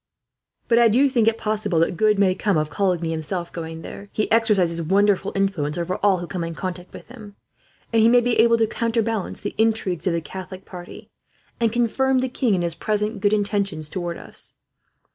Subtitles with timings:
[0.67, 4.09] "But I do think it possible that good may come of Coligny, himself, going there.
[4.11, 7.35] He exercises wonderful influence over all who come in contact with him,
[7.93, 11.11] and he may be able to counterbalance the intrigues of the Catholic party,
[11.59, 14.55] and confirm the king in his present good intentions towards us."